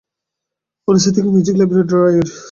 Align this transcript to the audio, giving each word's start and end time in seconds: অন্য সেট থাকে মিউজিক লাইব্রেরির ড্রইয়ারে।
অন্য 0.87 0.99
সেট 1.03 1.13
থাকে 1.15 1.29
মিউজিক 1.33 1.55
লাইব্রেরির 1.57 1.87
ড্রইয়ারে। 1.89 2.21